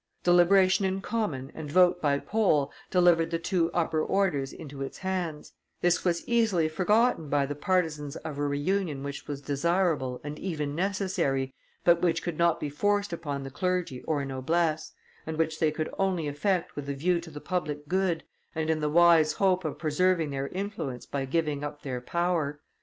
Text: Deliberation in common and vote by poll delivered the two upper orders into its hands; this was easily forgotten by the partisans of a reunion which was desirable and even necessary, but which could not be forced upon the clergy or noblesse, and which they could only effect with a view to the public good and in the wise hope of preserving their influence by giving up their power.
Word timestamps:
Deliberation 0.23 0.83
in 0.83 0.99
common 0.99 1.51
and 1.53 1.69
vote 1.71 2.01
by 2.01 2.17
poll 2.17 2.71
delivered 2.89 3.29
the 3.29 3.37
two 3.37 3.69
upper 3.71 4.01
orders 4.03 4.51
into 4.51 4.81
its 4.81 4.97
hands; 4.97 5.53
this 5.81 6.03
was 6.03 6.27
easily 6.27 6.67
forgotten 6.67 7.29
by 7.29 7.45
the 7.45 7.53
partisans 7.53 8.15
of 8.15 8.39
a 8.39 8.43
reunion 8.47 9.03
which 9.03 9.27
was 9.27 9.43
desirable 9.43 10.19
and 10.23 10.39
even 10.39 10.73
necessary, 10.73 11.53
but 11.83 12.01
which 12.01 12.23
could 12.23 12.35
not 12.39 12.59
be 12.59 12.67
forced 12.67 13.13
upon 13.13 13.43
the 13.43 13.51
clergy 13.51 14.01
or 14.07 14.25
noblesse, 14.25 14.91
and 15.27 15.37
which 15.37 15.59
they 15.59 15.69
could 15.69 15.93
only 15.99 16.27
effect 16.27 16.75
with 16.75 16.89
a 16.89 16.95
view 16.95 17.21
to 17.21 17.29
the 17.29 17.39
public 17.39 17.87
good 17.87 18.23
and 18.55 18.71
in 18.71 18.79
the 18.79 18.89
wise 18.89 19.33
hope 19.33 19.63
of 19.63 19.77
preserving 19.77 20.31
their 20.31 20.47
influence 20.47 21.05
by 21.05 21.25
giving 21.25 21.63
up 21.63 21.83
their 21.83 22.01
power. 22.01 22.59